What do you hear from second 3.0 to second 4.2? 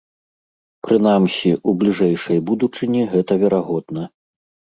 гэта верагодна.